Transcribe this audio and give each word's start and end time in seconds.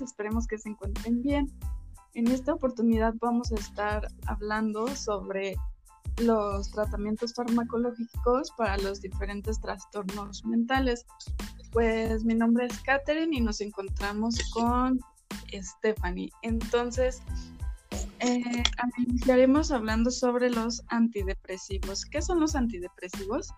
Esperemos 0.00 0.46
que 0.46 0.58
se 0.58 0.68
encuentren 0.68 1.22
bien. 1.22 1.52
En 2.14 2.28
esta 2.28 2.54
oportunidad 2.54 3.14
vamos 3.20 3.52
a 3.52 3.56
estar 3.56 4.08
hablando 4.26 4.88
sobre 4.96 5.56
los 6.18 6.70
tratamientos 6.72 7.34
farmacológicos 7.34 8.50
para 8.52 8.76
los 8.78 9.00
diferentes 9.00 9.60
trastornos 9.60 10.44
mentales. 10.44 11.06
Pues 11.72 12.24
mi 12.24 12.34
nombre 12.34 12.66
es 12.66 12.80
Katherine 12.80 13.36
y 13.36 13.40
nos 13.40 13.60
encontramos 13.60 14.36
con 14.52 15.00
Stephanie. 15.52 16.30
Entonces, 16.42 17.22
eh, 18.20 18.62
iniciaremos 18.98 19.70
hablando 19.70 20.10
sobre 20.10 20.50
los 20.50 20.82
antidepresivos. 20.88 22.04
¿Qué 22.04 22.20
son 22.20 22.40
los 22.40 22.54
antidepresivos? 22.54 23.52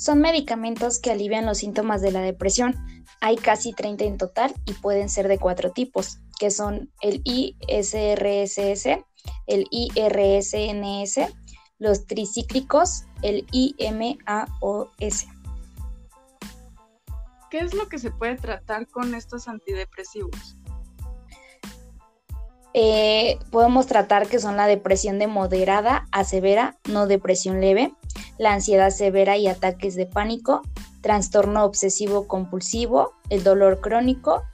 Son 0.00 0.18
medicamentos 0.18 0.98
que 0.98 1.10
alivian 1.10 1.44
los 1.44 1.58
síntomas 1.58 2.00
de 2.00 2.10
la 2.10 2.22
depresión. 2.22 2.74
Hay 3.20 3.36
casi 3.36 3.74
30 3.74 4.04
en 4.04 4.16
total 4.16 4.54
y 4.64 4.72
pueden 4.72 5.10
ser 5.10 5.28
de 5.28 5.36
cuatro 5.36 5.72
tipos, 5.72 6.20
que 6.38 6.50
son 6.50 6.90
el 7.02 7.20
ISRSS, 7.24 8.86
el 9.46 9.66
IRSNS, 9.70 11.30
los 11.78 12.06
tricíclicos, 12.06 13.04
el 13.20 13.46
IMAOS. 13.52 15.26
¿Qué 17.50 17.58
es 17.58 17.74
lo 17.74 17.90
que 17.90 17.98
se 17.98 18.10
puede 18.10 18.36
tratar 18.36 18.86
con 18.86 19.14
estos 19.14 19.48
antidepresivos? 19.48 20.56
Eh, 22.72 23.38
podemos 23.50 23.86
tratar 23.86 24.28
que 24.28 24.38
son 24.38 24.56
la 24.56 24.66
depresión 24.66 25.18
de 25.18 25.26
moderada 25.26 26.06
a 26.10 26.24
severa, 26.24 26.78
no 26.88 27.06
depresión 27.06 27.60
leve, 27.60 27.92
la 28.40 28.54
ansiedad 28.54 28.88
severa 28.88 29.36
y 29.36 29.48
ataques 29.48 29.96
de 29.96 30.06
pánico, 30.06 30.62
trastorno 31.02 31.62
obsesivo 31.62 32.26
compulsivo, 32.26 33.12
el 33.28 33.44
dolor 33.44 33.82
crónico, 33.82 34.44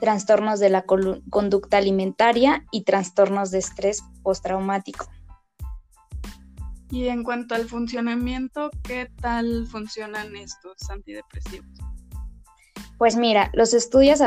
trastornos 0.00 0.60
de 0.60 0.70
la 0.70 0.86
conducta 0.86 1.76
alimentaria 1.76 2.64
y 2.72 2.84
trastornos 2.84 3.50
de 3.50 3.58
estrés 3.58 4.02
postraumático. 4.22 5.10
Y 6.90 7.08
en 7.08 7.22
cuanto 7.22 7.54
al 7.54 7.68
funcionamiento, 7.68 8.70
¿qué 8.82 9.10
tal 9.20 9.66
funcionan 9.66 10.34
estos 10.36 10.88
antidepresivos? 10.88 11.68
Pues 12.96 13.14
mira, 13.16 13.50
los 13.52 13.74
estudios, 13.74 14.20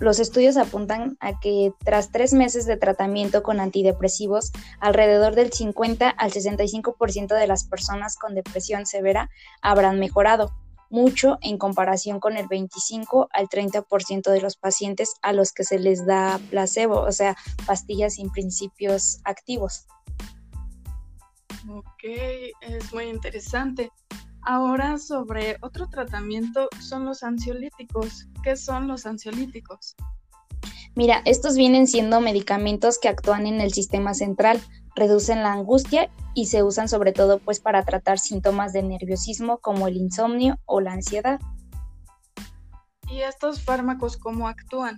los 0.00 0.18
estudios 0.18 0.56
apuntan 0.56 1.16
a 1.20 1.38
que 1.38 1.72
tras 1.84 2.10
tres 2.10 2.32
meses 2.32 2.66
de 2.66 2.76
tratamiento 2.76 3.42
con 3.42 3.60
antidepresivos, 3.60 4.50
alrededor 4.80 5.34
del 5.34 5.52
50 5.52 6.08
al 6.08 6.32
65% 6.32 7.38
de 7.38 7.46
las 7.46 7.64
personas 7.64 8.16
con 8.16 8.34
depresión 8.34 8.86
severa 8.86 9.30
habrán 9.60 10.00
mejorado, 10.00 10.52
mucho 10.88 11.38
en 11.42 11.56
comparación 11.56 12.18
con 12.18 12.36
el 12.36 12.48
25 12.48 13.28
al 13.32 13.48
30% 13.48 14.30
de 14.30 14.40
los 14.40 14.56
pacientes 14.56 15.14
a 15.22 15.32
los 15.32 15.52
que 15.52 15.64
se 15.64 15.78
les 15.78 16.04
da 16.04 16.40
placebo, 16.50 17.00
o 17.00 17.12
sea, 17.12 17.36
pastillas 17.66 18.14
sin 18.14 18.30
principios 18.30 19.20
activos. 19.24 19.86
Ok, 21.68 22.04
es 22.62 22.92
muy 22.92 23.04
interesante. 23.04 23.92
Ahora 24.42 24.98
sobre 24.98 25.56
otro 25.60 25.88
tratamiento 25.88 26.68
son 26.80 27.04
los 27.04 27.22
ansiolíticos. 27.22 28.26
¿Qué 28.42 28.56
son 28.56 28.88
los 28.88 29.06
ansiolíticos? 29.06 29.96
Mira, 30.94 31.22
estos 31.24 31.56
vienen 31.56 31.86
siendo 31.86 32.20
medicamentos 32.20 32.98
que 32.98 33.08
actúan 33.08 33.46
en 33.46 33.60
el 33.60 33.72
sistema 33.72 34.14
central, 34.14 34.60
reducen 34.96 35.42
la 35.42 35.52
angustia 35.52 36.10
y 36.34 36.46
se 36.46 36.62
usan 36.62 36.88
sobre 36.88 37.12
todo 37.12 37.38
pues 37.38 37.60
para 37.60 37.84
tratar 37.84 38.18
síntomas 38.18 38.72
de 38.72 38.82
nerviosismo 38.82 39.58
como 39.58 39.88
el 39.88 39.96
insomnio 39.96 40.58
o 40.66 40.80
la 40.80 40.92
ansiedad. 40.92 41.40
¿Y 43.08 43.20
estos 43.22 43.62
fármacos 43.62 44.16
cómo 44.16 44.48
actúan? 44.48 44.96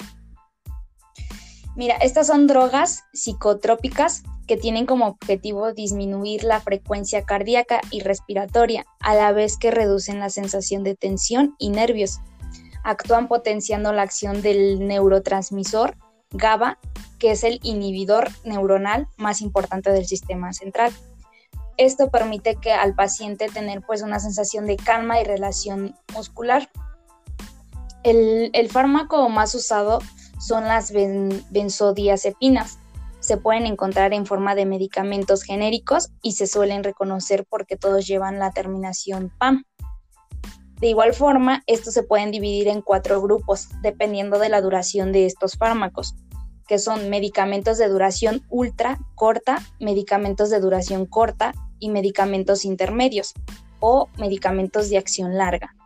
Mira, 1.75 1.97
estas 1.97 2.26
son 2.26 2.47
drogas 2.47 3.04
psicotrópicas 3.14 4.22
que 4.52 4.58
tienen 4.58 4.84
como 4.84 5.06
objetivo 5.06 5.72
disminuir 5.72 6.44
la 6.44 6.60
frecuencia 6.60 7.24
cardíaca 7.24 7.80
y 7.90 8.00
respiratoria, 8.00 8.84
a 9.00 9.14
la 9.14 9.32
vez 9.32 9.56
que 9.56 9.70
reducen 9.70 10.20
la 10.20 10.28
sensación 10.28 10.84
de 10.84 10.94
tensión 10.94 11.54
y 11.58 11.70
nervios. 11.70 12.20
Actúan 12.84 13.28
potenciando 13.28 13.94
la 13.94 14.02
acción 14.02 14.42
del 14.42 14.86
neurotransmisor 14.86 15.96
GABA, 16.32 16.78
que 17.18 17.30
es 17.30 17.44
el 17.44 17.60
inhibidor 17.62 18.28
neuronal 18.44 19.08
más 19.16 19.40
importante 19.40 19.90
del 19.90 20.04
sistema 20.04 20.52
central. 20.52 20.92
Esto 21.78 22.10
permite 22.10 22.56
que 22.56 22.72
al 22.72 22.94
paciente 22.94 23.48
tener 23.48 23.80
pues 23.80 24.02
una 24.02 24.20
sensación 24.20 24.66
de 24.66 24.76
calma 24.76 25.19
y 25.19 25.24
relación 25.24 25.96
muscular. 26.14 26.69
El, 28.02 28.50
el 28.52 28.69
fármaco 28.69 29.30
más 29.30 29.54
usado 29.54 30.00
son 30.38 30.64
las 30.64 30.92
benzodiazepinas. 30.92 32.80
Se 33.22 33.37
pueden 33.37 33.66
encontrar 33.66 34.12
en 34.15 34.27
forma 34.27 34.56
de 34.56 34.66
medicamentos 34.66 35.44
genéricos 35.44 36.10
y 36.22 36.33
se 36.33 36.49
suelen 36.49 36.83
reconocer 36.83 37.47
porque 37.49 37.77
todos 37.77 38.05
llevan 38.05 38.41
la 38.41 38.50
terminación 38.50 39.33
PAM. 39.38 39.62
De 40.81 40.88
igual 40.88 41.15
forma, 41.15 41.62
estos 41.69 41.94
se 41.94 42.03
pueden 42.03 42.32
dividir 42.32 42.66
en 42.66 42.82
cuatro 42.82 43.22
grupos, 43.22 43.69
dependiendo 43.81 44.41
de 44.41 44.49
la 44.49 44.61
duración 44.61 45.12
de 45.12 45.27
estos 45.27 45.56
fármacos, 45.56 46.16
que 46.66 46.81
son 46.81 47.11
medicamentos 47.11 47.78
de 47.78 47.87
duración 47.87 48.44
ultra 48.49 48.99
corta, 49.15 49.61
medicamentos 49.78 50.50
de 50.50 50.59
duración 50.59 51.06
corta 51.06 51.55
y 51.78 51.91
medicamentos 51.91 52.65
intermedios 52.65 53.34
o 53.78 54.09
medicamentos 54.19 54.91
de 54.91 54.99
acción 54.99 55.38
larga. 55.38 55.77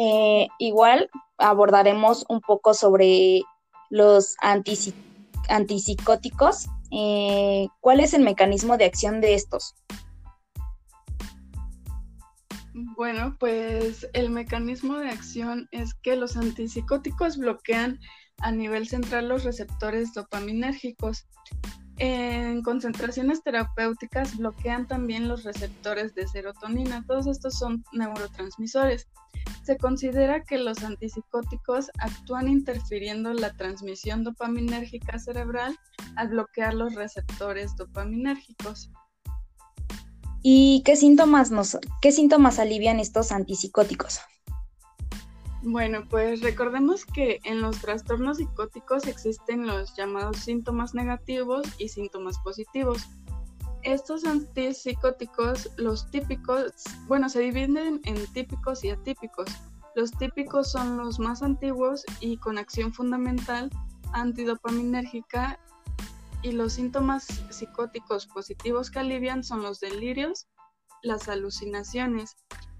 Eh, 0.00 0.46
igual 0.60 1.10
abordaremos 1.38 2.24
un 2.28 2.40
poco 2.40 2.72
sobre 2.72 3.42
los 3.90 4.36
antipsicóticos. 4.40 6.68
Eh, 6.92 7.66
¿Cuál 7.80 7.98
es 8.00 8.14
el 8.14 8.22
mecanismo 8.22 8.78
de 8.78 8.84
acción 8.84 9.20
de 9.20 9.34
estos? 9.34 9.74
Bueno, 12.96 13.36
pues 13.40 14.06
el 14.12 14.30
mecanismo 14.30 14.98
de 14.98 15.10
acción 15.10 15.68
es 15.72 15.94
que 15.94 16.14
los 16.14 16.36
antipsicóticos 16.36 17.36
bloquean 17.36 17.98
a 18.38 18.52
nivel 18.52 18.86
central 18.86 19.28
los 19.28 19.42
receptores 19.42 20.14
dopaminérgicos 20.14 21.26
en 21.98 22.62
concentraciones 22.62 23.42
terapéuticas 23.42 24.36
bloquean 24.36 24.86
también 24.86 25.26
los 25.26 25.42
receptores 25.42 26.14
de 26.14 26.28
serotonina. 26.28 27.04
Todos 27.06 27.26
estos 27.26 27.58
son 27.58 27.84
neurotransmisores. 27.92 29.08
Se 29.68 29.76
considera 29.76 30.44
que 30.44 30.56
los 30.56 30.82
antipsicóticos 30.82 31.90
actúan 31.98 32.48
interfiriendo 32.48 33.34
la 33.34 33.54
transmisión 33.54 34.24
dopaminérgica 34.24 35.18
cerebral 35.18 35.78
al 36.16 36.28
bloquear 36.28 36.72
los 36.72 36.94
receptores 36.94 37.76
dopaminérgicos. 37.76 38.90
¿Y 40.40 40.82
qué 40.86 40.96
síntomas, 40.96 41.50
nos, 41.50 41.76
qué 42.00 42.12
síntomas 42.12 42.58
alivian 42.58 42.98
estos 42.98 43.30
antipsicóticos? 43.30 44.20
Bueno, 45.60 46.08
pues 46.08 46.40
recordemos 46.40 47.04
que 47.04 47.38
en 47.44 47.60
los 47.60 47.78
trastornos 47.78 48.38
psicóticos 48.38 49.06
existen 49.06 49.66
los 49.66 49.94
llamados 49.94 50.38
síntomas 50.38 50.94
negativos 50.94 51.66
y 51.76 51.90
síntomas 51.90 52.38
positivos. 52.38 53.06
Estos 53.82 54.24
antipsicóticos, 54.24 55.70
los 55.76 56.10
típicos, 56.10 56.72
bueno, 57.06 57.28
se 57.28 57.40
dividen 57.40 58.00
en 58.04 58.26
típicos 58.32 58.84
y 58.84 58.90
atípicos. 58.90 59.48
Los 59.94 60.10
típicos 60.12 60.70
son 60.70 60.96
los 60.96 61.18
más 61.18 61.42
antiguos 61.42 62.04
y 62.20 62.36
con 62.38 62.58
acción 62.58 62.92
fundamental 62.92 63.70
antidopaminérgica 64.12 65.58
y 66.42 66.52
los 66.52 66.74
síntomas 66.74 67.26
psicóticos 67.50 68.26
positivos 68.26 68.90
que 68.90 69.00
alivian 69.00 69.42
son 69.42 69.62
los 69.62 69.80
delirios, 69.80 70.46
las 71.02 71.28
alucinaciones, 71.28 72.36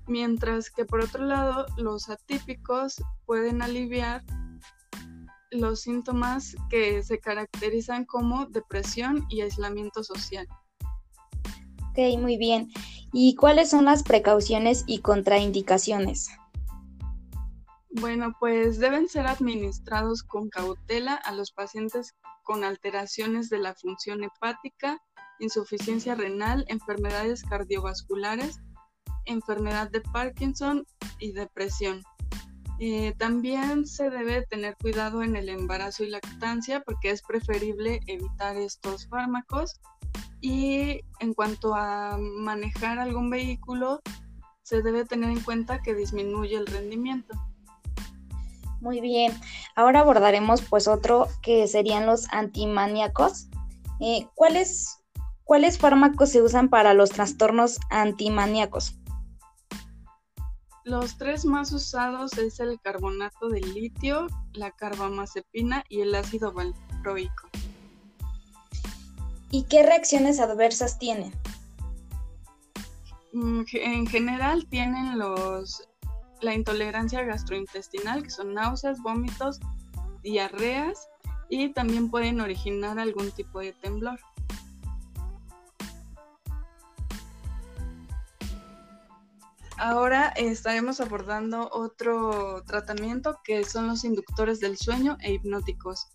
mientras 0.07 0.71
que 0.71 0.85
por 0.85 1.03
otro 1.03 1.25
lado 1.25 1.67
los 1.77 2.09
atípicos 2.09 3.03
pueden 3.27 3.63
aliviar 3.63 4.25
los 5.51 5.81
síntomas 5.81 6.55
que 6.69 7.03
se 7.03 7.19
caracterizan 7.19 8.05
como 8.05 8.47
depresión 8.47 9.27
y 9.29 9.41
aislamiento 9.41 10.05
social. 10.05 10.47
Ok, 11.99 12.17
muy 12.21 12.37
bien. 12.37 12.71
¿Y 13.13 13.35
cuáles 13.35 13.71
son 13.71 13.87
las 13.87 14.05
precauciones 14.05 14.85
y 14.87 15.01
contraindicaciones? 15.01 16.29
Bueno, 17.91 18.37
pues 18.39 18.79
deben 18.79 19.09
ser 19.09 19.27
administrados 19.27 20.23
con 20.23 20.49
cautela 20.49 21.15
a 21.15 21.33
los 21.33 21.51
pacientes 21.51 22.15
con 22.45 22.63
alteraciones 22.63 23.51
de 23.51 23.59
la 23.59 23.75
función 23.75 24.23
hepática, 24.23 25.01
insuficiencia 25.41 26.15
renal, 26.15 26.65
enfermedades 26.69 27.43
cardiovasculares, 27.43 28.61
enfermedad 29.25 29.91
de 29.91 30.01
Parkinson 30.01 30.87
y 31.19 31.33
depresión. 31.33 32.03
Eh, 32.81 33.15
también 33.19 33.87
se 33.87 34.09
debe 34.09 34.47
tener 34.47 34.77
cuidado 34.77 35.23
en 35.23 35.35
el 35.35 35.49
embarazo 35.49 36.05
y 36.05 36.11
lactancia 36.11 36.81
porque 36.81 37.11
es 37.11 37.23
preferible 37.23 38.01
evitar 38.07 38.57
estos 38.57 39.09
fármacos. 39.09 39.81
Y 40.41 41.01
en 41.19 41.35
cuanto 41.35 41.75
a 41.75 42.17
manejar 42.19 43.01
algún 43.01 43.31
vehículo, 43.31 44.01
se 44.63 44.83
debe 44.83 45.05
tener 45.05 45.31
en 45.31 45.41
cuenta 45.41 45.83
que 45.83 45.95
disminuye 45.95 46.57
el 46.57 46.67
rendimiento. 46.67 47.35
Muy 48.81 49.01
bien, 49.01 49.33
ahora 49.75 50.01
abordaremos 50.01 50.63
pues 50.63 50.87
otro 50.87 51.27
que 51.43 51.67
serían 51.67 52.07
los 52.07 52.29
antimaníacos. 52.33 53.49
Eh, 54.01 54.29
¿cuáles, 54.37 55.03
¿Cuáles 55.43 55.79
fármacos 55.79 56.31
se 56.31 56.43
usan 56.43 56.69
para 56.69 56.95
los 56.95 57.11
trastornos 57.11 57.81
antimaníacos? 57.91 58.95
Los 60.89 61.19
tres 61.19 61.45
más 61.45 61.71
usados 61.73 62.39
es 62.39 62.61
el 62.61 62.81
carbonato 62.81 63.51
de 63.51 63.61
litio, 63.61 64.27
la 64.55 64.71
carbamazepina 64.71 65.85
y 65.91 66.01
el 66.01 66.15
ácido 66.15 66.51
valproico. 66.51 67.47
¿Y 69.51 69.65
qué 69.65 69.83
reacciones 69.83 70.41
adversas 70.41 70.99
tienen? 70.99 71.35
Mm, 73.35 73.65
en 73.75 74.07
general 74.07 74.67
tienen 74.71 75.19
los 75.19 75.87
la 76.41 76.55
intolerancia 76.55 77.23
gastrointestinal, 77.23 78.23
que 78.23 78.31
son 78.31 78.55
náuseas, 78.55 78.99
vómitos, 79.03 79.61
diarreas 80.23 81.07
y 81.51 81.69
también 81.75 82.11
pueden 82.11 82.41
originar 82.41 82.99
algún 82.99 83.31
tipo 83.33 83.61
de 83.61 83.75
temblor. 83.75 84.19
Ahora 89.79 90.31
estaremos 90.35 91.01
abordando 91.01 91.71
otro 91.73 92.65
tratamiento 92.67 93.39
que 93.45 93.63
son 93.63 93.87
los 93.87 94.03
inductores 94.03 94.59
del 94.59 94.77
sueño 94.77 95.17
e 95.21 95.35
hipnóticos. 95.35 96.09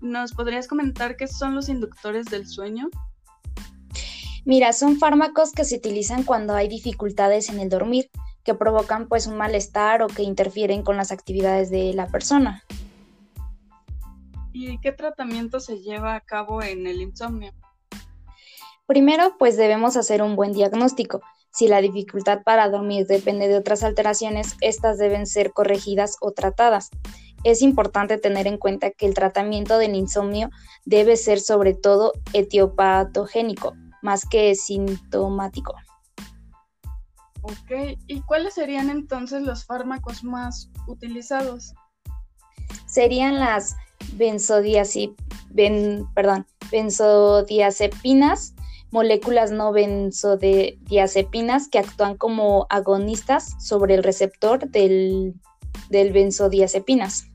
¿Nos 0.00 0.32
podrías 0.32 0.66
comentar 0.66 1.16
qué 1.16 1.28
son 1.28 1.54
los 1.54 1.68
inductores 1.68 2.26
del 2.26 2.46
sueño? 2.46 2.88
Mira, 4.46 4.72
son 4.72 4.98
fármacos 4.98 5.52
que 5.52 5.66
se 5.66 5.76
utilizan 5.76 6.22
cuando 6.22 6.54
hay 6.54 6.66
dificultades 6.66 7.50
en 7.50 7.60
el 7.60 7.68
dormir, 7.68 8.10
que 8.42 8.54
provocan 8.54 9.06
pues 9.06 9.26
un 9.26 9.36
malestar 9.36 10.02
o 10.02 10.06
que 10.06 10.22
interfieren 10.22 10.82
con 10.82 10.96
las 10.96 11.12
actividades 11.12 11.70
de 11.70 11.92
la 11.92 12.06
persona. 12.06 12.64
¿Y 14.54 14.78
qué 14.80 14.92
tratamiento 14.92 15.60
se 15.60 15.80
lleva 15.82 16.14
a 16.14 16.20
cabo 16.20 16.62
en 16.62 16.86
el 16.86 17.02
insomnio? 17.02 17.52
Primero, 18.86 19.36
pues 19.38 19.58
debemos 19.58 19.98
hacer 19.98 20.22
un 20.22 20.36
buen 20.36 20.52
diagnóstico. 20.52 21.20
Si 21.52 21.68
la 21.68 21.80
dificultad 21.80 22.42
para 22.44 22.68
dormir 22.68 23.06
depende 23.06 23.48
de 23.48 23.56
otras 23.56 23.82
alteraciones, 23.82 24.56
estas 24.60 24.98
deben 24.98 25.26
ser 25.26 25.52
corregidas 25.52 26.16
o 26.20 26.32
tratadas. 26.32 26.90
Es 27.42 27.62
importante 27.62 28.18
tener 28.18 28.46
en 28.46 28.58
cuenta 28.58 28.90
que 28.90 29.06
el 29.06 29.14
tratamiento 29.14 29.78
del 29.78 29.94
insomnio 29.94 30.50
debe 30.84 31.16
ser 31.16 31.40
sobre 31.40 31.74
todo 31.74 32.12
etiopatogénico, 32.32 33.74
más 34.02 34.26
que 34.26 34.54
sintomático. 34.54 35.74
Ok, 37.42 37.98
¿y 38.06 38.20
cuáles 38.22 38.54
serían 38.54 38.90
entonces 38.90 39.42
los 39.42 39.64
fármacos 39.64 40.22
más 40.22 40.70
utilizados? 40.86 41.72
Serían 42.86 43.38
las 43.38 43.76
perdón, 46.14 46.46
benzodiazepinas, 46.70 48.54
moléculas 48.90 49.52
no 49.52 49.72
benzodiazepinas 49.72 51.68
que 51.68 51.78
actúan 51.78 52.16
como 52.16 52.66
agonistas 52.70 53.54
sobre 53.64 53.94
el 53.94 54.02
receptor 54.02 54.68
del, 54.68 55.34
del 55.88 56.12
benzodiazepinas. 56.12 57.26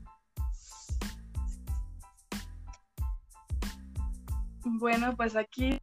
Bueno, 4.64 5.14
pues 5.16 5.36
aquí 5.36 5.80